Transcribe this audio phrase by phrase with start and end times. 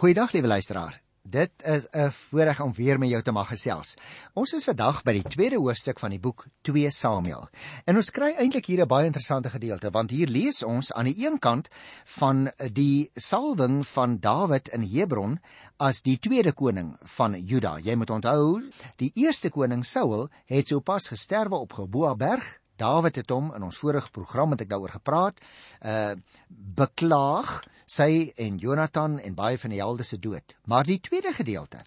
[0.00, 1.00] Goeiedag liewe luisteraar.
[1.22, 3.94] Dit is 'n voorreg om weer met jou te mag gesels.
[4.32, 7.48] Ons is vandag by die tweede hoofstuk van die boek 2 Samuel.
[7.84, 11.26] En ons kry eintlik hier 'n baie interessante gedeelte want hier lees ons aan die
[11.26, 11.68] een kant
[12.04, 15.38] van die salwing van Dawid in Hebron
[15.76, 17.78] as die tweede koning van Juda.
[17.78, 22.58] Jy moet onthou, die eerste koning Saul het sopas gesterwe op Geboa berg.
[22.76, 25.40] Dawid het hom in ons vorige program het ek daaroor gepraat,
[25.84, 26.14] uh
[26.48, 30.56] beklaag sy en Jonathan en baie van die helde se dood.
[30.70, 31.82] Maar die tweede gedeelte.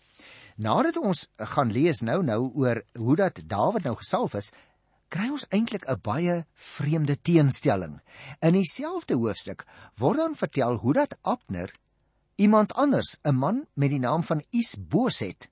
[0.55, 4.51] Nadat ons gaan lees nou nou oor hoe dat Dawid nou gesalf is,
[5.13, 8.01] kry ons eintlik 'n baie vreemde teenstelling.
[8.41, 9.65] In dieselfde hoofstuk
[9.97, 11.71] word dan vertel hoe dat Abner
[12.35, 15.49] iemand anders, 'n man met die naam van Isboset,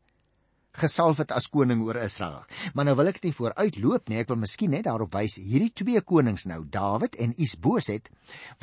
[0.71, 2.45] gesalf het as koning oor Israel.
[2.73, 6.02] Maar nou wil ek nie vooruitloop nie, ek wil miskien net daarop wys hierdie twee
[6.02, 8.09] konings nou, Dawid en Isboset,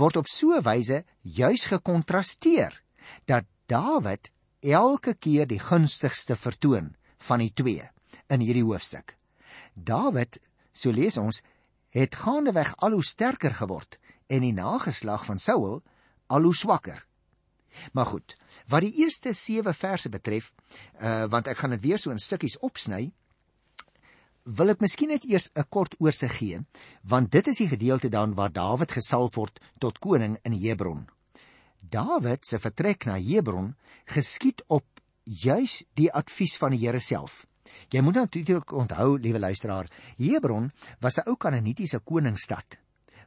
[0.00, 2.80] word op so 'n wyse juis gekontrasteer
[3.26, 4.30] dat Dawid
[4.62, 7.84] elke keer die gunstigste vertoon van die twee
[8.28, 9.16] in hierdie hoofstuk.
[9.74, 10.38] Dawid,
[10.72, 11.43] so lees ons,
[11.90, 15.82] het gaandeweg al hoe sterker geword en die nageslag van Saul
[16.28, 17.07] al hoe swakker.
[17.93, 18.37] Maar goed,
[18.69, 20.52] wat die eerste 7 verse betref,
[21.01, 23.13] uh want ek gaan dit weer so in stukkies opsny,
[24.49, 26.61] wil ek miskien net eers 'n kort oorsig gee,
[27.02, 31.09] want dit is die gedeelte dan waar Dawid gesalf word tot koning in Hebron.
[31.80, 33.74] Dawid se vertrek na Hebron
[34.07, 34.85] geskied op
[35.24, 37.46] juis die advies van die Here self.
[37.93, 42.79] Jy moet natuurlik onthou, liewe luisteraar, Hebron was 'n ou Kanaanitiese koningsstad.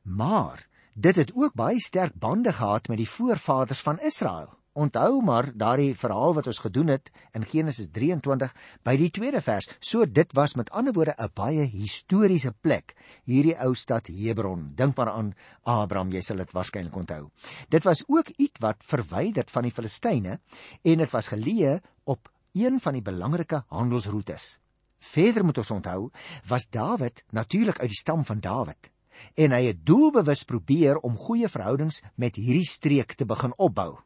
[0.03, 4.49] Maar Dit het ook baie sterk bande gehad met die voorvaders van Israel.
[4.73, 8.51] Onthou maar daardie verhaal wat ons gedoen het in Genesis 23
[8.83, 9.69] by die tweede vers.
[9.79, 14.71] So dit was met ander woorde 'n baie historiese plek, hierdie ou stad Hebron.
[14.75, 17.29] Dink maar aan Abraham, jy sal dit waarskynlik onthou.
[17.69, 20.39] Dit was ook iets wat verwyderd van die Filistyne
[20.81, 24.59] en dit was geleë op een van die belangrike handelsroetes.
[24.99, 26.11] Verder moet ons onthou,
[26.47, 28.91] was Dawid natuurlik uit die stam van Dawid
[29.35, 33.99] en hy het doelbewus probeer om goeie verhoudings met hierdie streek te begin opbou.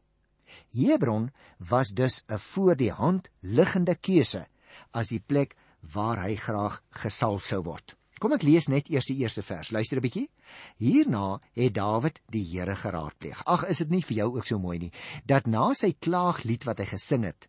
[0.72, 4.46] Hebron was dus 'n voor die hand liggende keuse
[4.90, 7.96] as die plek waar hy graag gesalf sou word.
[8.18, 9.70] Kom ek lees net eers die eerste vers.
[9.70, 10.30] Luister 'n bietjie.
[10.76, 13.44] Hierna het Dawid die Here geraadpleeg.
[13.44, 14.92] Ag, is dit nie vir jou ook so mooi nie
[15.24, 17.48] dat na sy klaaglied wat hy gesing het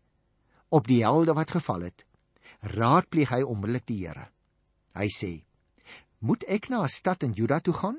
[0.68, 2.04] op die helde wat geval het,
[2.60, 4.28] raadpleeg hy onmiddellik die Here.
[4.94, 5.47] Hy sê:
[6.18, 7.98] Moet ek na 'n stad in Juda toe gaan?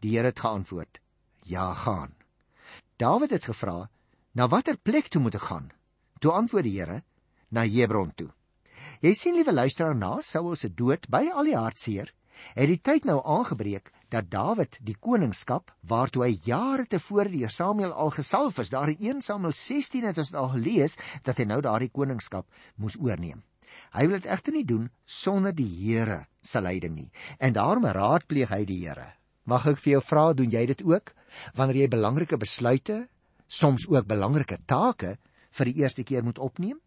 [0.00, 1.00] Die Here het geantwoord:
[1.42, 2.14] Ja, gaan.
[2.96, 3.90] Dawid het gevra:
[4.32, 5.72] Na watter plek toe moet ek gaan?
[6.18, 7.02] Toe antwoord die Here:
[7.48, 8.30] Na Hebron toe.
[9.00, 12.12] Jy sien liewe luisteraar na Saul se dood by al die hartseer,
[12.54, 17.92] het die tyd nou aangebreek dat Dawid die koningskap waartoe hy jare tevore deur Samuel
[17.92, 21.60] al gesalf is, daar in 1 Samuel 16 het ons al gelees dat hy nou
[21.60, 22.46] daardie koningskap
[22.76, 23.42] moes oorneem.
[23.96, 27.10] Hy wil dit egter nie doen sonder die Here se leiding nie.
[27.38, 29.12] En daarom raadpleeg hy die Here.
[29.46, 31.12] Mag ek vir jou vra, doen jy dit ook
[31.54, 33.06] wanneer jy belangrike besluite,
[33.46, 35.16] soms ook belangrike take
[35.56, 36.78] vir die eerste keer moet opneem?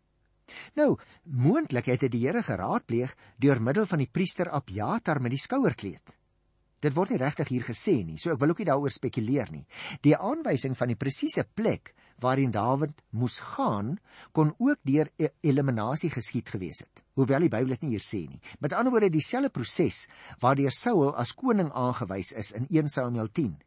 [0.76, 5.42] Nou, moontlik het hy die Here geraadpleeg deur middel van die priester Abjatar met die
[5.42, 6.16] skouerkleed.
[6.80, 9.66] Dit word nie regtig hier gesê nie, so ek wil ook nie daaroor spekuleer nie.
[10.06, 13.98] Die aanwysing van die presiese plek waarheen Dawid moes gaan,
[14.32, 17.04] kon ook deur e- eliminasie geskied gewees het.
[17.14, 18.42] Hoewel die Bybel dit nie hier sê nie.
[18.60, 20.08] Met ander woorde dieselfde proses
[20.40, 23.58] waardeur Saul as koning aangewys is in 1 Samuel 10.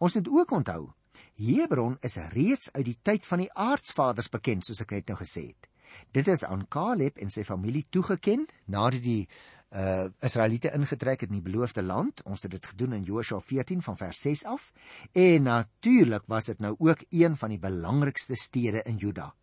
[0.00, 0.92] Ons moet ook onthou,
[1.40, 5.50] Hebron is reeds uit die tyd van die aardsvaders bekend, soos ek net nou gesê
[5.50, 5.68] het.
[6.14, 9.28] Dit is aan Caleb en sy familie toegeken nadat die
[9.70, 12.22] uh Israeliete ingetrek het in die beloofde land.
[12.24, 14.72] Ons het dit gedoen in Josua 14 van vers 6 af.
[15.12, 19.34] En natuurlik was dit nou ook een van die belangrikste stede in Juda.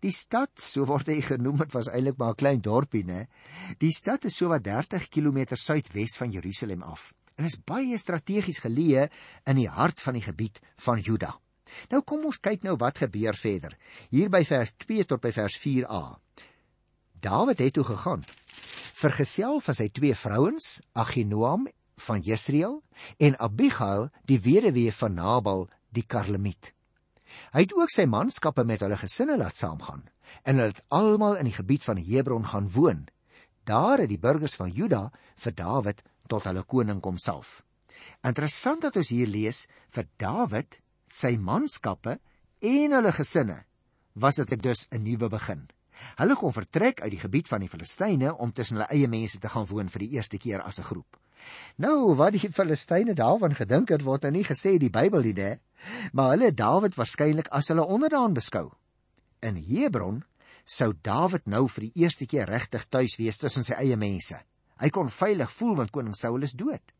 [0.00, 3.26] Die stad, so word hy genoem, was eintlik maar 'n klein dorpie, né?
[3.78, 8.62] Die stad is so wat 30 km suidwes van Jerusalem af en is baie strategies
[8.64, 9.08] geleë
[9.50, 11.34] in die hart van die gebied van Juda.
[11.90, 13.74] Nou kom ons kyk nou wat gebeur verder.
[14.10, 16.02] Hier by vers 2 tot by vers 4a.
[17.24, 18.24] Dawid het toe gegaan
[18.94, 21.66] vergesel van sy twee vrouens, Aginoam
[22.06, 22.78] van Jesreel
[23.18, 26.72] en Abigail, die weduwee van Nabal die Karlemiet.
[27.54, 30.04] Hy het ook sy manskappe met hulle gesinne laat saamgaan
[30.44, 33.04] en hulle het almal in die gebied van Hebron gaan woon.
[33.64, 35.08] Daar het die burgers van Juda
[35.40, 37.62] vir Dawid tot hulle koning kom salf.
[38.24, 42.18] Interessant dat ons hier lees vir Dawid, sy manskappe
[42.60, 43.62] en hulle gesinne
[44.14, 45.73] was dit dus 'n nuwe begin.
[46.16, 49.48] Hulle kon vertrek uit die gebied van die Filistyne om tussen hulle eie mense te
[49.48, 51.16] gaan woon vir die eerste keer as 'n groep.
[51.76, 55.54] Nou, wat die Filistyne daarvan gedink het, word nou nie gesê die Bybel nie, hè?
[56.12, 58.72] Maar hulle het Dawid waarskynlik as hulle onderdaan beskou.
[59.44, 60.22] in Hebron
[60.64, 64.38] sou Dawid nou vir die eerste keer regtig tuis wees tussen sy eie mense.
[64.80, 66.94] Hy kon veilig voel want koning Saul is dood.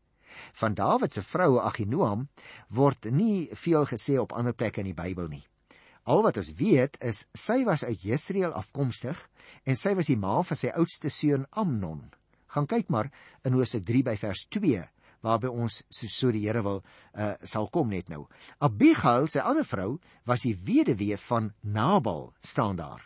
[0.59, 2.27] Van Dawid se vrou Aginoam
[2.69, 5.43] word nie veel gesê op ander plekke in die Bybel nie.
[6.05, 9.17] Al wat ons weet is sy was uit Jesreel afkomstig
[9.65, 12.03] en sy was die ma van sy oudste seun Amnon.
[12.53, 13.09] Gaan kyk maar
[13.43, 14.83] in Hosea 3 by vers 2
[15.25, 16.83] waarby ons so, so die Here wil
[17.17, 18.27] uh, sal kom net nou.
[18.61, 19.95] Abigail, sy ander vrou,
[20.29, 23.01] was die weduwee van Nabal staan daar.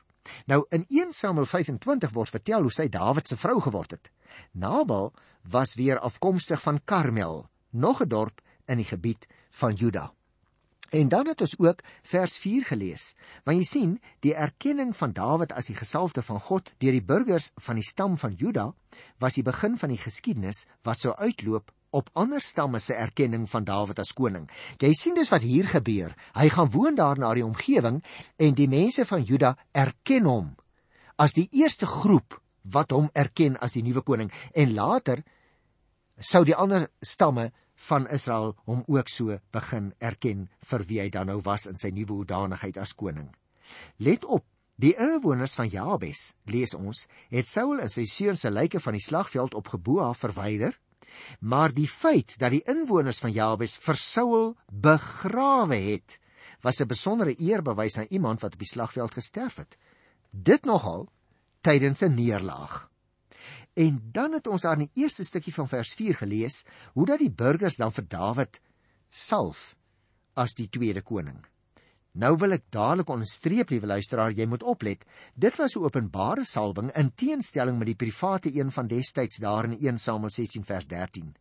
[0.51, 4.11] Nou in 1 Samuel 25 word vertel hoe sy Dawid se vrou geword het.
[4.51, 5.13] Nabal
[5.47, 9.25] was weer afkomstig van Karmel, nog 'n dorp in die gebied
[9.55, 10.11] van Juda.
[10.89, 13.13] En dan het ons ook vers 4 gelees.
[13.43, 17.51] Want jy sien, die erkenning van Dawid as die gesalfde van God deur die burgers
[17.61, 18.71] van die stam van Juda
[19.21, 23.65] was die begin van die geskiedenis wat sou uitloop op ander stamme se erkenning van
[23.65, 24.49] Dawid as koning.
[24.81, 26.13] Jy sien dus wat hier gebeur.
[26.37, 28.03] Hy gaan woon daar na die omgewing
[28.37, 30.55] en die mense van Juda erken hom
[31.19, 35.23] as die eerste groep wat hom erken as die nuwe koning en later
[36.19, 37.49] sou die ander stamme
[37.87, 41.91] van Israel hom ook so begin erken vir wie hy dan nou was in sy
[41.95, 43.29] nuwe hoedanigheid as koning.
[43.97, 44.45] Let op,
[44.79, 49.03] die inwoners van Jabes, lees ons, het Saul en sy seuns se lyke van die
[49.03, 50.75] slagveld op Geboa verwyder,
[51.39, 56.19] maar die feit dat die inwoners van Jabes vir Saul begrawe het,
[56.61, 59.77] was 'n besondere eerbewys aan iemand wat op die slagveld gesterf het.
[60.31, 61.07] Dit nogal
[61.61, 62.89] tydens 'n neerlaag.
[63.79, 66.63] En dan het ons daar in die eerste stukkie van vers 4 gelees
[66.97, 68.59] hoe dat die burgers dan vir Dawid
[69.09, 69.77] salf
[70.35, 71.39] as die tweede koning.
[72.19, 75.05] Nou wil ek dadelik onderstreep, liewe luisteraar, jy moet oplet.
[75.35, 79.77] Dit was 'n openbare salwing in teenstelling met die private een van destyds daar in
[79.79, 81.35] 1 Samuel 16 vers 13.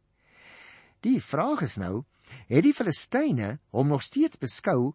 [1.00, 2.04] Die vraag is nou,
[2.46, 4.94] het die Filistyne hom nog steeds beskou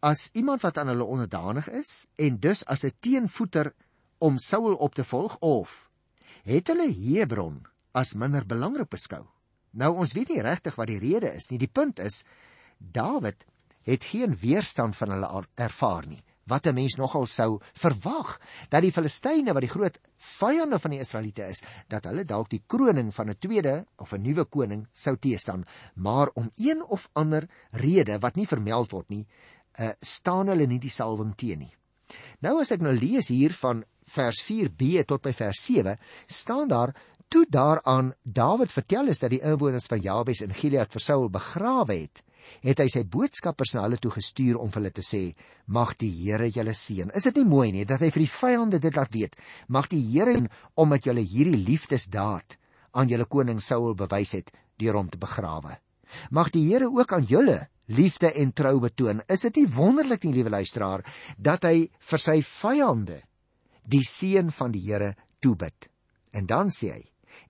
[0.00, 3.74] as iemand wat aan hulle onderdanig is en dus as 'n teenvoeter
[4.18, 5.89] om Saul op te volg of
[6.50, 7.60] het hulle Hebron
[7.94, 9.22] as minder belangrik beskou.
[9.70, 11.60] Nou ons weet nie regtig wat die rede is nie.
[11.62, 12.24] Die punt is
[12.80, 13.44] Dawid
[13.86, 16.22] het geen weerstand van hulle ervaar nie.
[16.50, 21.00] Wat 'n mens nogal sou verwag dat die Filistyne wat die groot vyande van die
[21.00, 25.16] Israeliete is, dat hulle dalk die kroning van 'n tweede of 'n nuwe koning sou
[25.16, 25.64] teestaan,
[25.94, 29.26] maar om een of ander rede wat nie vermeld word nie,
[29.78, 31.74] uh, staan hulle nie die salwing teen nie.
[32.40, 33.84] Nou as ek nou lees hier van
[34.14, 35.96] vers 4b tot by vers 7
[36.26, 36.94] staan daar
[37.30, 41.94] toe daaraan Dawid vertel is dat die inwoners van Jabes in Gilead vir Saul begrawe
[41.94, 42.24] het
[42.64, 45.22] het hy sy boodskappers na hulle toe gestuur om vir hulle te sê
[45.66, 48.80] mag die Here julle seën is dit nie mooi nie dat hy vir die vyande
[48.82, 49.36] dit laat weet?
[49.68, 50.36] Mag die Here
[50.74, 52.56] omdat julle hierdie liefdesdaad
[52.98, 55.76] aan julle koning Saul bewys het deur hom te begrawe.
[56.30, 59.22] Mag die Here ook aan julle liefde en trou betoon.
[59.28, 61.04] Is dit nie wonderlik nie liewe luisteraar
[61.38, 63.20] dat hy vir sy vyande
[63.90, 65.90] die seën van die Here toebid.
[66.30, 67.04] En dan sê hy: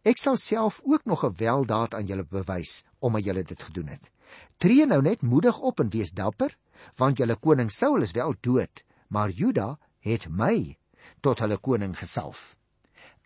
[0.04, 4.10] Ek sal self ook nog 'n weldaad aan julle bewys omdat julle dit gedoen het.
[4.56, 6.56] Tree nou net moedig op en wees dapper,
[6.96, 10.78] want julle koning Saul is wel dood, maar Juda het my
[11.20, 12.56] tot hulle koning gesalf.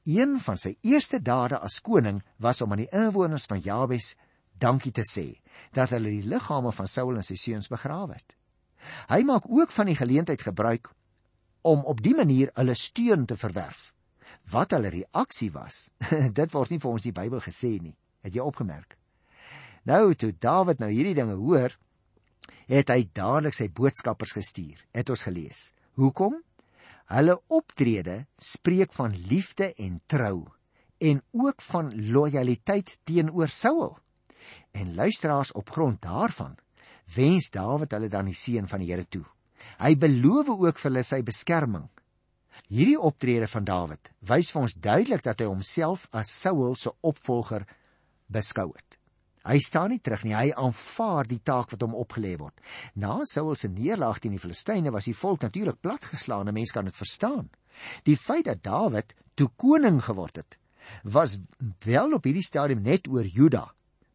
[0.05, 4.17] Een van sy eerste dade as koning was om aan die inwoners van Jabes
[4.59, 5.41] dankie te sê
[5.73, 8.37] dat hulle die liggame van Saul en sy seuns begrawe het.
[9.09, 10.93] Hy maak ook van die geleentheid gebruik
[11.65, 13.93] om op die manier hulle steun te verwerf.
[14.53, 15.89] Wat hulle reaksie was,
[16.41, 17.97] dit word nie vir ons die Bybel gesê nie.
[18.25, 18.99] Het jy opgemerk?
[19.89, 21.73] Nou toe Dawid nou hierdie dinge hoor,
[22.69, 24.81] het hy dadelik sy boodskappers gestuur.
[24.97, 25.71] Het ons gelees.
[26.01, 26.39] Hoekom?
[27.13, 30.47] Hulle optrede spreek van liefde en trou
[31.05, 33.99] en ook van lojaliteit teenoor Saul.
[34.73, 36.57] En luisteraars op grond daarvan
[37.15, 39.25] wens Dawid hulle dan die seën van die Here toe.
[39.81, 41.89] Hy beloof ook vir hulle sy beskerming.
[42.71, 47.67] Hierdie optrede van Dawid wys vir ons duidelik dat hy homself as Saul se opvolger
[48.31, 48.99] beskou het.
[49.45, 52.57] Hy staan nie terug nie, hy aanvaar die taak wat hom opgelê word.
[52.97, 56.97] Na Saul se neerlaag teen die Filistyne was die volk natuurlik platgeslaan, mense kan dit
[56.97, 57.51] verstaan.
[58.09, 60.57] Die feit dat Dawid toe koning geword het,
[61.03, 61.37] was
[61.85, 63.67] wel op hierdie stadium net oor Juda,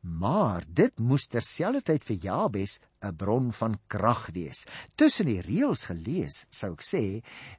[0.02, 4.66] Maar dit moes terselfdertyd vir Jabes 'n bron van krag wees.
[4.96, 7.04] Tussen die reëls gelees, sou ek sê,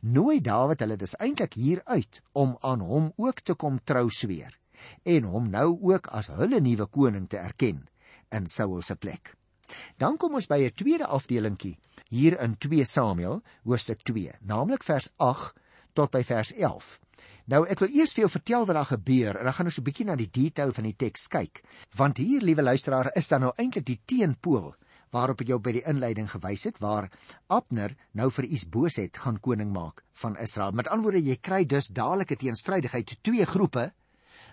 [0.01, 4.57] nooi Dawid hulle dus eintlik hier uit om aan hom ook te kom trou sweer
[5.05, 7.83] en hom nou ook as hulle nuwe koning te erken
[8.33, 9.35] in Saul se plek.
[9.97, 11.79] Dan kom ons by 'n tweede afdelingkie
[12.09, 15.55] hier in 2 Samuel hoofstuk 2, naamlik vers 8
[15.95, 16.99] tot by vers 11.
[17.47, 19.83] Nou ek wil eers vir jou vertel wat daar gebeur en dan gaan ons 'n
[19.83, 21.63] bietjie na die detail van die teks kyk.
[21.97, 24.75] Want hier, liewe luisteraar, is dan nou eintlik die teenpool
[25.11, 27.11] waarop ek jou by die inleiding gewys het waar
[27.49, 30.73] Abner nou vir Isboset gaan koning maak van Israel.
[30.73, 33.93] Met ander woorde, jy kry dus dadelik 'n teenstrydigheid, twee groepe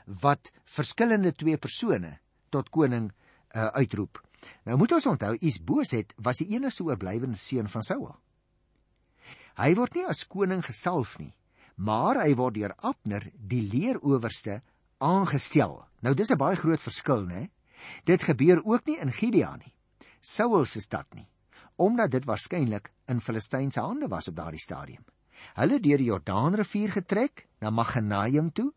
[0.05, 3.11] wat verskillende twee persone tot koning
[3.55, 4.21] uh, uitroep.
[4.65, 8.15] Nou moet ons onthou Isboset was die enigste oorblywende seun van Saul.
[9.57, 11.33] Hy word nie as koning gesalf nie,
[11.75, 14.61] maar hy word deur Abner, die leeroowerste,
[14.97, 15.85] aangestel.
[16.01, 17.49] Nou dis 'n baie groot verskil, né?
[18.05, 19.76] Dit gebeur ook nie in Gibea nie.
[20.27, 21.27] Saul se stad nie,
[21.79, 25.05] omdat dit waarskynlik in Filistynse hande was op daardie stadium.
[25.55, 28.71] Hulle deur die Jordaanrivier getrek na Maganaim toe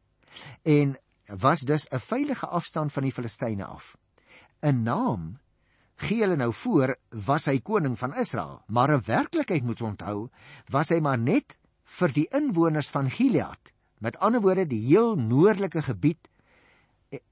[0.63, 3.97] en was dus 'n veilige afstand van die Filistyne af.
[4.63, 5.39] 'n Naam
[5.97, 10.31] gee hulle nou voor was hy koning van Israel, maar in werklikheid moet onthou,
[10.69, 15.83] was hy maar net vir die inwoners van Gilead, met ander woorde die heel noordelike
[15.83, 16.29] gebied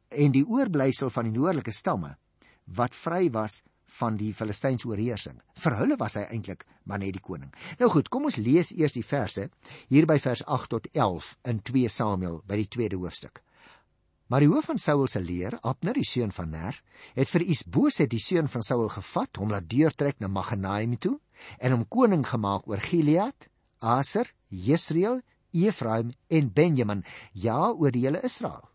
[0.08, 2.16] en die oorblysel van die noordelike stamme
[2.64, 3.62] wat vry was
[3.99, 5.40] van die Filistynse oorheersing.
[5.59, 7.50] Vir hulle was hy eintlik maar net die koning.
[7.80, 9.49] Nou goed, kom ons lees eers die verse
[9.88, 13.42] hier by vers 8 tot 11 in 2 Samuel by die tweede hoofstuk.
[14.28, 16.76] Maar die hoof van Saul se leer, Abner die seun van Ner,
[17.16, 21.16] het vir Isboset die seun van Saul gevat, hom laat deurtrek na Maganaim toe
[21.57, 23.49] en hom koning gemaak oor Gilead,
[23.80, 25.23] Aser, Jesreel,
[25.57, 28.67] Efraim en Benjamin, ja oor die hele Israel.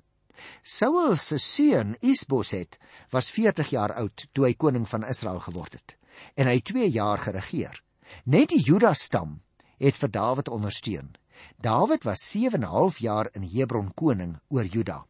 [0.63, 2.77] Saul se seun Isboset
[3.11, 5.97] was 40 jaar oud toe hy koning van Israel geword het
[6.37, 7.81] en hy 2 jaar geregeer.
[8.25, 9.41] Net die Juda stam
[9.81, 11.15] het vir Dawid ondersteun.
[11.59, 15.05] Dawid was 7 en 'n half jaar in Hebron koning oor Juda.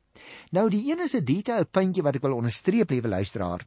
[0.52, 3.66] Nou die enigste detail puntjie wat ek wil onderstreep, liewe luisteraar,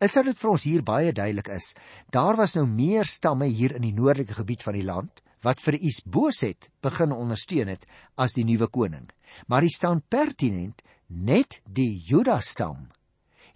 [0.00, 1.74] is dat dit vir ons hier baie duidelik is.
[2.10, 5.78] Daar was nou meer stamme hier in die noordelike gebied van die land wat vir
[5.78, 9.08] Isboset begin ondersteun het as die nuwe koning.
[9.46, 12.88] Maar die staan pertinent net die Juda stam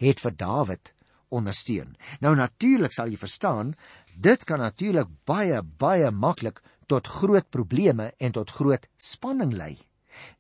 [0.03, 0.93] het vir Dawid
[1.33, 1.95] ondersteun.
[2.21, 3.75] Nou natuurlik sal jy verstaan,
[4.15, 6.61] dit kan natuurlik baie baie maklik
[6.91, 9.77] tot groot probleme en tot groot spanning lei.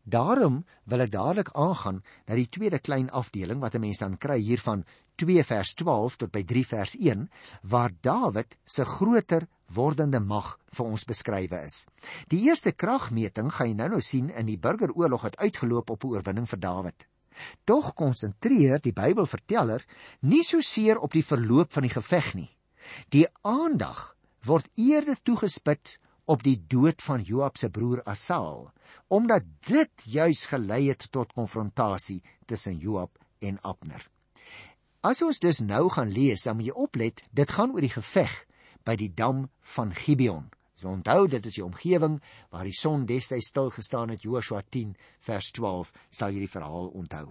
[0.04, 4.38] Daarom wil ek dadelik aangaan na die tweede klein afdeling wat 'n mens dan kry
[4.38, 4.84] hier van
[5.16, 7.30] 2 vers 12 tot by 3 vers 1
[7.62, 11.86] waar Dawid se groter wordende mag vir ons beskrywe is.
[12.28, 16.48] Die eerste kragmeting gaan jy nou-nou sien in die burgeroorlog het uitgeloop op 'n oorwinning
[16.48, 17.06] vir Dawid.
[17.64, 19.84] Tog konsentreer die Bybelverteller
[20.20, 22.50] nie so seer op die verloop van die geveg nie.
[23.08, 28.70] Die aandag word eerder toegespit op die dood van Joab se broer Asal,
[29.08, 34.08] omdat dit juis gelei het tot konfrontasie tussen Joab en Abner.
[35.02, 38.44] As ons dus nou gaan lees, dan moet jy oplet, dit gaan oor die geveg
[38.84, 40.50] by die dam van Gibeon.
[40.76, 42.20] So onthou, dit is die omgewing
[42.50, 46.90] waar die son destyds stil gestaan het, Joshua 10 vers 12, sal jy die verhaal
[46.98, 47.28] onthou.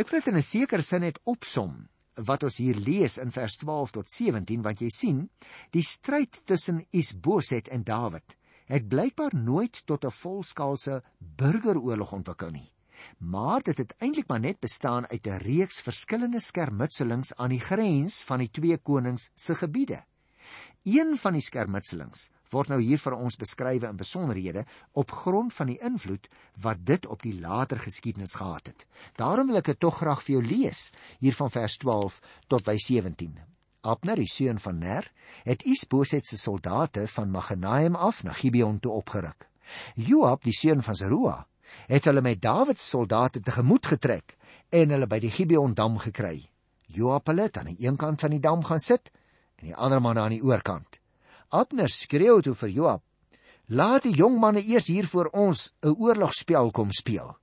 [0.00, 3.56] Ek wil dit in 'n sekere sin net opsom wat ons hier lees in vers
[3.56, 5.30] 12 tot 17 want jy sien
[5.72, 8.36] die stryd tussen Isboset en Dawid
[8.68, 12.72] het blykbaar nooit tot 'n volskaalse burgeroorlog ontwikkel nie
[13.18, 18.22] maar dit het eintlik maar net bestaan uit 'n reeks verskillende skermutselings aan die grens
[18.22, 20.04] van die twee konings se gebiede
[20.84, 24.64] een van die skermutselings word nou hier vir ons beskrywe in besonderhede
[24.98, 26.28] op grond van die invloed
[26.60, 28.86] wat dit op die later geskiedenis gehad het.
[29.16, 32.20] Daarom wil ek dit tog graag vir jou lees hier van vers 12
[32.52, 33.38] tot by 17.
[33.82, 35.08] Abner, die seun van Ner,
[35.42, 39.48] het Isboset se soldate van Maganaim af na Gibeon toe opgeruk.
[39.96, 41.40] Joab, die seun van Zeruah,
[41.88, 44.36] het hulle met Dawid se soldate tegemoet getrek
[44.70, 46.44] en hulle by die Gibeon dam gekry.
[46.92, 49.10] Joab het aan die een kant van die dam gaan sit
[49.62, 50.98] en die ander man aan die oorkant.
[51.54, 53.02] Abner skreeu toe vir Joab:
[53.66, 57.36] "Laat die jong manne eers hier voor ons 'n oorlogspel kom speel."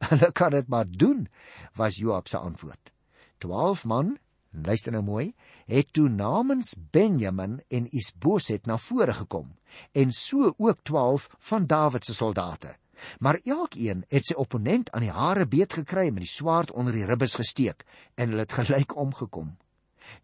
[0.08, 1.28] "Hulle kan dit maar doen,"
[1.74, 2.92] was Joab se antwoord.
[3.38, 4.18] 12 man,
[4.50, 5.34] luister nou mooi,
[5.66, 9.56] het toe namens Benjamin en Isboset na vore gekom
[9.92, 12.76] en so ook 12 van Dawid se soldate.
[13.18, 17.04] Maar elkeen het sy opponent aan die hare beet gekry met die swaard onder die
[17.04, 17.84] ribbes gesteek
[18.14, 19.56] en hulle het gelyk omgekom.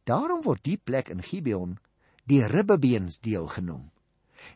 [0.05, 1.79] Daarom word die plek in Gibeon
[2.25, 3.91] die ribbebeensdeel genoem.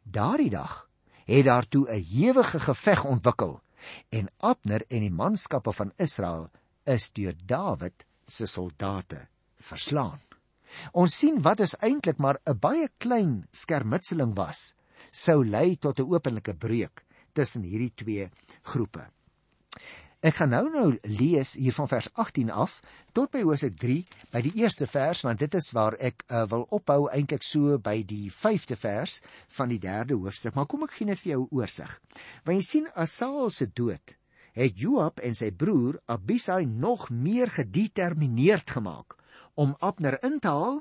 [0.03, 0.89] Daardie dag
[1.25, 3.61] het daar toe 'n ewige geveg ontwikkel
[4.09, 6.51] en Abner en die manskappe van Israel
[6.85, 10.21] is deur Dawid se soldate verslaan.
[10.93, 14.75] Ons sien wat is eintlik maar 'n baie klein skermutseling was,
[15.11, 18.31] sou lei tot 'n openlike breuk tussen hierdie twee
[18.63, 19.11] groepe.
[20.19, 22.73] Ek gaan nou nou lees hier van vers 18 af
[23.15, 24.01] tot by Hosea 3
[24.33, 28.01] by die eerste vers want dit is waar ek uh, wil ophou eintlik so by
[28.03, 29.21] die 5de vers
[29.55, 31.93] van die 3de hoofstuk maar kom ek gee net vir jou 'n oorsig.
[32.43, 34.17] Want jy sien Asael se dood
[34.59, 39.15] het Joab en sy broer Abisai nog meer gedetermineerd gemaak
[39.59, 40.77] om Abner in te haal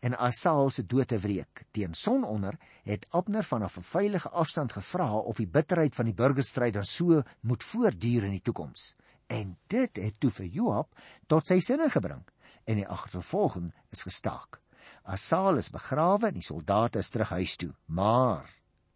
[0.00, 1.66] en Asael se dood te wreek.
[1.76, 2.56] Teen sononder
[2.88, 7.22] het Abner vanaf 'n veilige afstand gevra of die bitterheid van die burgerstryd dan so
[7.40, 8.94] moet voortduur in die toekoms.
[9.26, 10.88] En dit het toe vir Joab
[11.26, 12.24] tot sy sinne gebring
[12.64, 14.60] en die agtervolging is gestaak.
[15.02, 17.74] Asael is begrawe en die soldate is terug huis toe.
[17.86, 18.48] Maar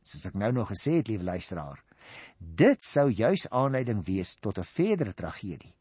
[0.02, 1.84] soos ek nou nog gesê het, liewe luisteraar,
[2.38, 5.75] dit sou juis aanleiding wees tot 'n verdere tragedie.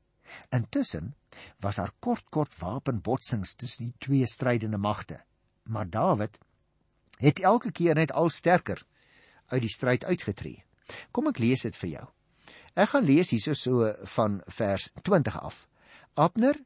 [0.49, 1.15] Intussen
[1.59, 5.23] was daar kort kort wapenbotsings tussen die twee strydende magte.
[5.63, 6.37] Maar Dawid
[7.19, 8.83] het elke keer net al sterker
[9.47, 10.63] uit die stryd uitgetree.
[11.11, 12.05] Kom ek lees dit vir jou.
[12.75, 15.65] Ek gaan lees hierso so van vers 20 af.
[16.15, 16.57] Abner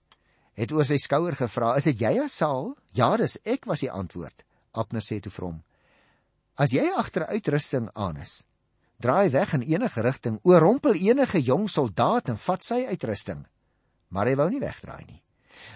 [0.59, 4.43] het oor sy skouer gevra: "Is dit jy, Asaal?" "Ja, dis ek," was die antwoord.
[4.73, 5.63] Abner sê toe vir hom:
[6.57, 8.47] "As jy agter uitrusting aan is,
[8.99, 13.45] draai weg in enige rigting, oorrompel enige jong soldaat en vat sy uitrusting."
[14.09, 15.21] Maar hy wou nie wegdraai nie.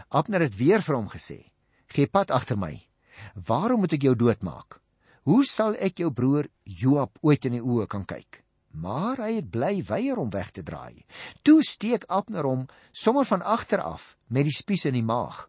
[0.09, 1.51] Abner het weer vir hom gesê:
[1.87, 2.87] "Gee pad agter my.
[3.35, 4.81] Waarom moet ek jou doodmaak?
[5.23, 9.49] Hoe sal ek jou broer Joab ooit in die oë kan kyk?" Maar hy het
[9.53, 11.05] bly weier om weg te draai.
[11.43, 15.47] Toe steek Abner hom sommer van agter af met die spies in die maag,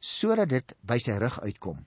[0.00, 1.84] sodat dit by sy rug uitkom.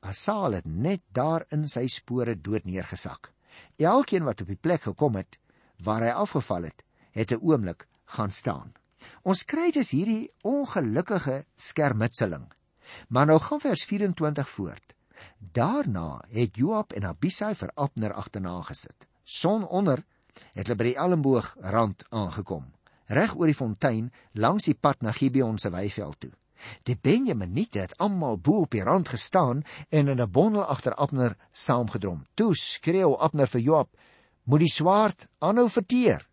[0.00, 3.32] Asaal het net daar in sy spore dood neergesak.
[3.80, 5.38] Elkeen wat op die plek gekom het
[5.84, 8.72] waar hy afgeval het, het 'n oomblik gaan staan.
[9.22, 12.48] Ons kry dus hierdie ongelukkige skermutseling.
[13.08, 14.94] Maar nou gaan vers 24 voort.
[15.38, 19.06] Daarna het Joab en Abisai vir Abner agterna gesit.
[19.24, 20.04] Son onder
[20.52, 22.70] het hulle by die Elmboog rand aangekom,
[23.10, 26.32] reg oor die fontein langs die pad na Gibeon se weiveld toe.
[26.84, 31.36] Die Benjaminiete het almal bo op die rand gestaan en in 'n bondel agter Abner
[31.52, 32.26] saamgedrom.
[32.34, 33.88] Toe skreeu Abner vir Joab:
[34.44, 36.29] "Moet die swaard aanhou verteer."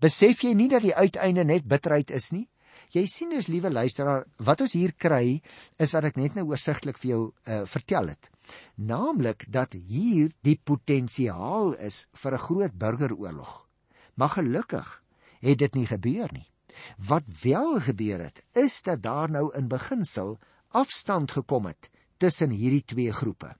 [0.00, 2.48] Besef jy nie dat die uiteinde net bitterheid is nie?
[2.94, 5.40] Jy sien dus liewe luisteraar, wat ons hier kry
[5.76, 8.30] is wat ek net nou oorsigtelik vir jou uh, vertel het.
[8.76, 13.68] Naamlik dat hier die potensiaal is vir 'n groot burgeroorlog.
[14.14, 15.02] Maar gelukkig
[15.40, 16.48] het dit nie gebeur nie.
[16.96, 20.38] Wat wel gebeur het, is dat daar nou in beginsel
[20.68, 23.56] afstand gekom het tussen hierdie twee groepe.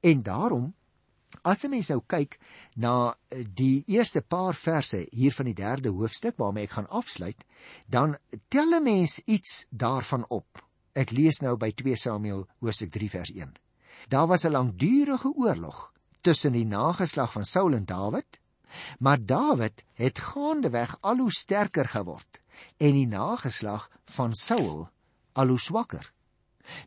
[0.00, 0.74] En daarom
[1.42, 2.38] As 'n mens nou kyk
[2.74, 7.44] na eh, die eerste paar verse hier van die 3de hoofstuk waarmee ek gaan afsluit,
[7.86, 8.16] dan
[8.48, 10.62] tel 'n mens iets daarvan op.
[10.92, 13.52] Ek lees nou by 2 Samuel hoofstuk 3 vers 1.
[14.08, 18.40] Daar was 'n langdurige oorlog tussen die nageslag van Saul en Dawid,
[18.98, 22.40] maar Dawid het gaandeweg al hoe sterker geword
[22.76, 24.88] en die nageslag van Saul
[25.32, 26.12] al hoe swakker.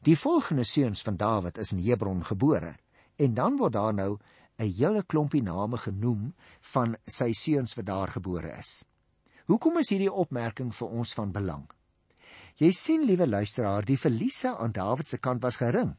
[0.02, 2.76] Die volgende seuns van Dawid is in Hebron gebore
[3.16, 4.18] en dan word daar nou
[4.60, 6.34] 'n hele klompie name genoem
[6.74, 8.84] van sy seuns wat daar gebore is.
[9.48, 11.70] Hoekom is hierdie opmerking vir ons van belang?
[12.60, 15.96] Jy sien, liewe luisteraar, die verliese aan Dawid se kant was gering.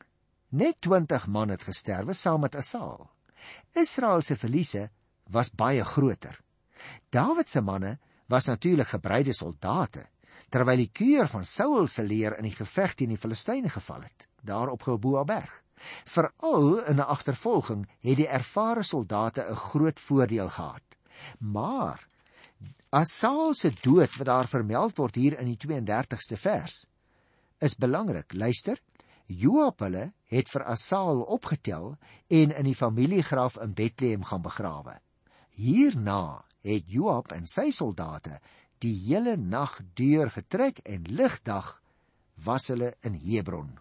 [0.51, 3.09] Net 20 man het gesterwe saam met Asaal.
[3.73, 4.91] Israel se verliese
[5.31, 6.37] was baie groter.
[7.09, 10.05] Dawid se manne was natuurlik gebreide soldate,
[10.51, 14.29] terwyl die keur van Saul se leer in die geveg teen die Filistyne geval het,
[14.43, 15.63] daar op Gilboa berg.
[16.05, 20.87] Veral in 'n agtervolging het die ervare soldate 'n groot voordeel gehad.
[21.39, 22.09] Maar
[22.91, 26.87] Asaal se dood wat daar vermeld word hier in die 32ste vers
[27.61, 28.33] is belangrik.
[28.33, 28.81] Luister.
[29.31, 31.93] Joab hulle het vir Asaal opgetel
[32.27, 34.97] en in die familiegraf in Bethlehem gaan begrawe.
[35.55, 38.41] Hierna het Joab en sy soldate
[38.83, 41.77] die hele nag deur getrek en ligdag
[42.43, 43.77] was hulle in Hebron.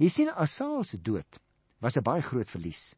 [0.00, 1.40] Jy sien Asaal se dood
[1.78, 2.94] was 'n baie groot verlies.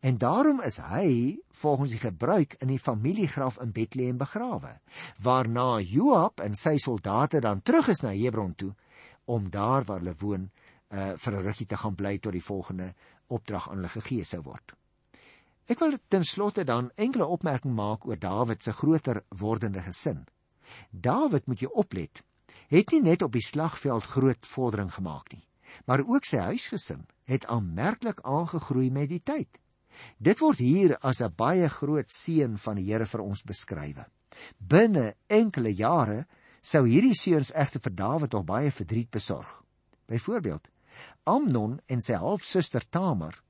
[0.00, 4.80] En daarom is hy volgens die gebruik in die familiegraf in Bethlehem begrawe,
[5.18, 8.74] waarna Joab en sy soldate dan terug is na Hebron toe
[9.24, 10.50] om daar waar hulle woon
[10.88, 12.94] uh, vir 'n rukkie te gaan bly tot die volgende
[13.26, 14.72] opdrag aan hulle gegee sou word.
[15.66, 20.26] Ek wil ten slotte dan enkele opmerking maak oor Dawid se groter wordende gesin.
[20.90, 22.22] Dawid moet jy oplet,
[22.68, 25.46] het nie net op die slagveld groot vordering gemaak nie
[25.84, 29.58] maar ook sy huisgesin het aanmerklik aangegroei met die tyd.
[30.18, 34.08] Dit word hier as 'n baie groot seën van die Here vir ons beskryf.
[34.58, 36.26] Binne enkele jare
[36.60, 39.62] sou hierdie seuns egter vir Dawid nog baie verdriet besorg.
[40.06, 40.68] Byvoorbeeld,
[41.24, 43.42] Amnon en sy halfsuster Tamar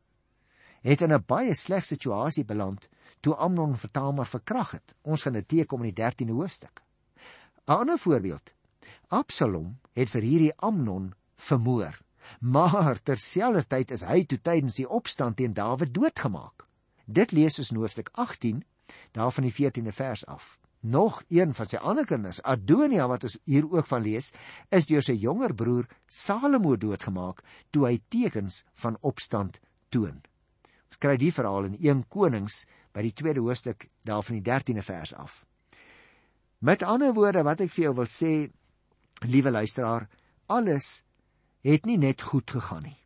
[0.82, 2.88] het in 'n baie sleg situasie beland
[3.20, 4.94] toe Amnon vir Tamar verkrag het.
[5.02, 6.82] Ons gaan dit teekom in die 13de hoofstuk.
[7.66, 8.52] 'n Ander voorbeeld.
[9.08, 12.05] Absalom het vir hierdie Amnon vermoor.
[12.40, 16.66] Maar terselfdertyd is hy toe tydens die opstand teen Dawid doodgemaak.
[17.06, 18.64] Dit lees ons in hoofstuk 18
[19.12, 20.58] daar van die 14de vers af.
[20.80, 24.32] Nog een van sy ander kinders, Adonia wat ons hier ook van lees,
[24.70, 27.42] is deur sy jonger broer Salomo doodgemaak
[27.74, 29.58] toe hy tekens van opstand
[29.90, 30.20] toon.
[30.86, 34.84] Ons kry die verhaal in 1 Konings by die tweede hoofstuk daar van die 13de
[34.86, 35.44] vers af.
[36.58, 38.32] Met ander woorde wat ek vir jou wil sê,
[39.26, 40.06] liewe luisteraar,
[40.46, 41.02] alles
[41.66, 42.98] het nie net goed gegaan nie.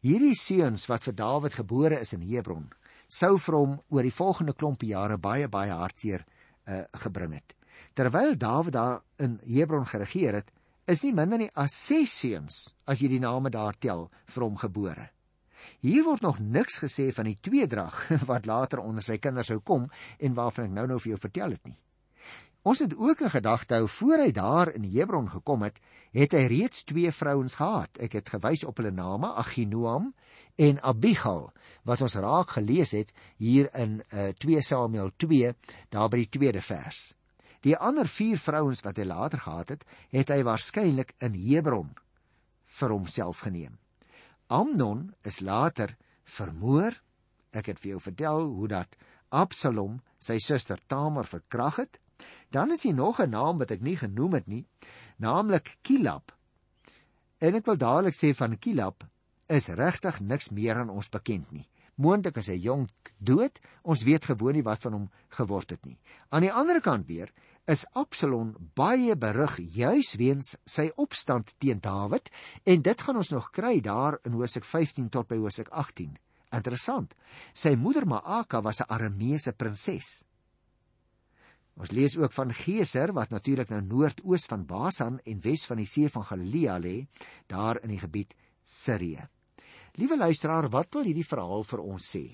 [0.00, 2.70] Hierdie seuns wat vir Dawid gebore is in Hebron,
[3.04, 7.52] sou vir hom oor die volgende klompie jare baie baie hartseer uh, gebring het.
[7.92, 10.52] Terwyl Dawid daar in Hebron geregeer het,
[10.88, 14.56] is nie minder nie as 6 seuns as jy die name daar tel vir hom
[14.56, 15.10] gebore.
[15.84, 19.90] Hier word nog niks gesê van die tweedrag wat later onder sy kinders sou kom
[20.18, 21.76] en waarvan ek nou nou vir jou vertel het nie.
[22.62, 25.80] Ons het ook 'n gedagte hou voor hy daar in Hebron gekom het,
[26.12, 27.98] het hy reeds twee vrouens gehad.
[27.98, 30.14] Ek het gewys op hulle name, Aginoam
[30.56, 35.54] en Abigail, wat ons raak gelees het hier in uh, eh, 2 Samuel 2,
[35.88, 37.14] daar by die tweede vers.
[37.60, 41.94] Die ander vier vrouens wat hy later gehad het, het hy waarskynlik in Hebron
[42.66, 43.78] vir homself geneem.
[44.46, 46.92] Amnon is later vermoor.
[47.52, 48.96] Ek het vir jou vertel hoe dat
[49.28, 52.00] Absalom sy suster Tamar verkrag het
[52.50, 54.66] Dan is hier nog 'n naam wat ek nie genoem het nie,
[55.16, 56.32] naamlik Kilab.
[57.38, 59.06] En ek wil dadelik sê van Kilab
[59.46, 61.68] is regtig niks meer aan ons bekend nie.
[61.94, 65.98] Moontlik is hy jonk dood, ons weet gewoon nie wat van hom geword het nie.
[66.30, 67.32] Aan die ander kant weer
[67.66, 72.30] is Absalom baie berug juis weens sy opstand teen Dawid
[72.64, 76.16] en dit gaan ons nog kry daar in Hosea 15 tot by Hosea 18.
[76.56, 77.14] Interessant.
[77.54, 80.24] Sy moeder Maaka was 'n Arameese prinses.
[81.80, 85.88] Ons lees ook van Geser wat natuurlik nou noordoos van Basan en wes van die
[85.88, 87.06] see van Galilea lê,
[87.48, 88.34] daar in die gebied
[88.68, 89.24] Sirië.
[89.96, 92.26] Liewe luisteraar, wat wil hierdie verhaal vir ons sê?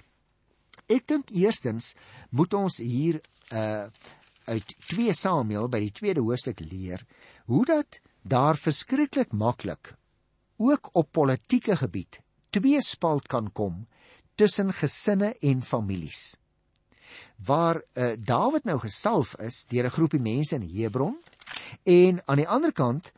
[0.91, 1.95] Ek dink eerstens
[2.31, 3.23] moet ons hier
[3.55, 3.87] uh
[4.47, 7.01] uit 2 Samuel by die tweede hoofstuk leer
[7.51, 9.97] hoe dat daar verskriklik maklik
[10.63, 12.21] ook op politieke gebied
[12.55, 13.81] twee spalt kan kom
[14.39, 16.37] tussen gesinne en families
[17.47, 21.17] waar uh, Dawid nou gesalf is deur 'n groepie mense in Hebron
[21.83, 23.13] en aan die ander kant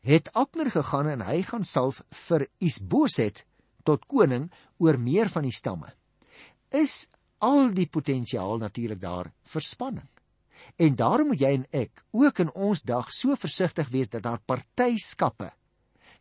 [0.00, 3.46] het Abner gegaan en hy gaan salf vir Isboset
[3.84, 5.94] tot koning oor meer van die stamme.
[6.70, 10.08] Is al die potensiaal natuurlik daar vir spanning.
[10.76, 14.40] En daarom moet jy en ek ook in ons dag so versigtig wees dat daar
[14.44, 15.52] partyskappe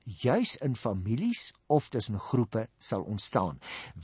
[0.03, 3.59] juis in families of tussen groepe sal ontstaan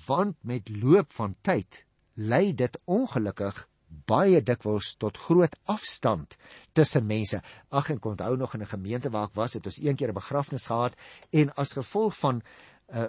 [0.06, 1.86] want met loop van tyd
[2.20, 3.64] lei dit ongelukkig
[4.10, 6.36] baie dikwels tot groot afstand
[6.78, 7.40] tussen mense.
[7.70, 10.22] Ag en onthou nog in 'n gemeente waar ek was, het ons een keer 'n
[10.22, 10.96] begrafnis gehad
[11.30, 13.08] en as gevolg van 'n uh,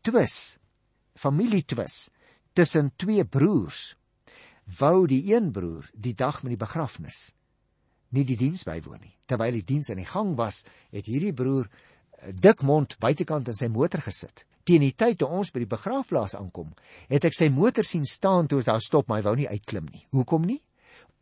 [0.00, 0.58] twis,
[1.14, 2.10] familietwis
[2.52, 3.96] tussen twee broers,
[4.78, 7.34] wou die een broer die dag met die begrafnis
[8.08, 9.16] nie die diens bywoon nie.
[9.26, 13.56] Terwyl die diens aan die gang was, het hierdie broer uh, dik mond buitekant in
[13.56, 16.72] sy motor gesit teen die tyd toe ons by die begrafplaas aankom,
[17.08, 19.88] het ek sy motor sien staan toe ons daar stop, maar hy wou nie uitklim
[19.92, 20.04] nie.
[20.16, 20.60] Hoekom nie?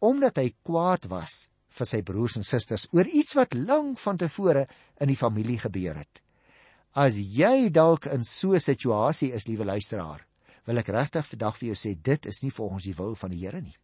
[0.02, 4.66] Omdat hy kwaad was vir sy broers en susters oor iets wat lank van tevore
[5.00, 6.22] in die familie gebeur het.
[6.92, 10.26] As jy dalk in so 'n situasie is, liewe luisteraar,
[10.66, 13.38] wil ek regtig vandag vir jou sê dit is nie volgens die wil van die
[13.38, 13.76] Here nie.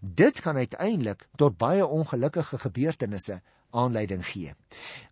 [0.00, 3.40] Dit kan uiteindelik tot baie ongelukkige gebeurtenisse
[3.72, 4.54] aanleiding gee.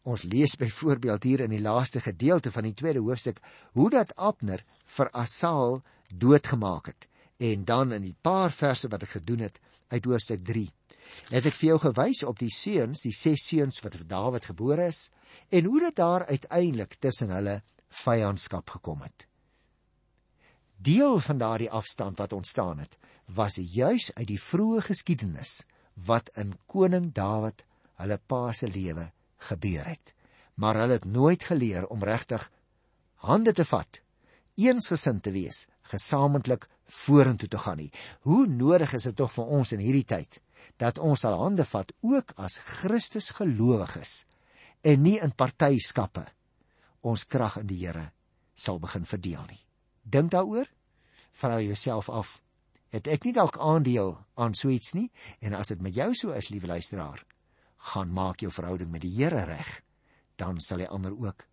[0.03, 3.41] Ons lees byvoorbeeld hier in die laaste gedeelte van die tweede hoofstuk
[3.73, 4.65] hoe dat Abner
[4.97, 7.09] vir Asaal doodgemaak het
[7.41, 10.69] en dan in die paar verse wat ek gedoen het uit hoofstuk 3
[11.31, 14.87] het ek vir jou gewys op die seuns, die ses seuns wat vir Dawid gebore
[14.91, 15.09] is
[15.51, 17.61] en hoe dit daar uiteindelik tussen hulle
[18.03, 19.27] vyandskap gekom het.
[20.81, 22.97] Deel van daardie afstand wat ontstaan het,
[23.27, 25.61] was juis uit die vroeë geskiedenis
[26.07, 27.65] wat in koning Dawid
[28.03, 29.11] hulle pa se lewe
[29.51, 30.15] gebeur het.
[30.61, 32.51] Maar hulle het nooit geleer om regtig
[33.25, 34.01] hande te vat,
[34.61, 37.91] eensgesind te wees, gesamentlik vorentoe te gaan nie.
[38.27, 40.41] Hoe nodig is dit tog vir ons in hierdie tyd
[40.81, 44.25] dat ons al hande vat ook as Christus gelowiges
[44.85, 46.25] en nie in partyskappe
[47.05, 48.11] ons krag in die Here
[48.55, 49.61] sal begin verdeel nie.
[50.05, 50.69] Dink daaroor.
[51.33, 52.41] Vra jouself af,
[52.93, 55.09] het ek nie dalk aandeel aan so iets nie
[55.41, 57.23] en as dit met jou so is, liewe luisteraar,
[57.81, 59.81] gaan maak jou verhouding met die Here reg,
[60.37, 61.47] dan sal die ander ook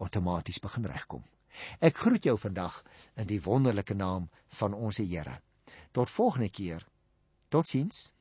[0.00, 1.24] outomaties begin regkom.
[1.80, 2.82] Ek groet jou vandag
[3.16, 5.40] in die wonderlike naam van ons Here.
[5.92, 6.84] Tot volgende keer.
[7.48, 8.12] Totsiens.